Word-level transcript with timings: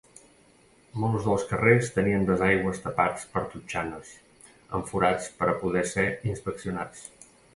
Molts 1.01 1.25
dels 1.25 1.43
carrers 1.49 1.89
tenien 1.97 2.23
desaigües 2.29 2.79
tapats 2.87 3.27
amb 3.41 3.51
totxanes, 3.53 4.15
amb 4.77 4.89
forats 4.93 5.29
per 5.43 5.51
a 5.53 5.57
poder 5.65 5.87
ser 5.93 6.09
inspeccionats. 6.33 7.07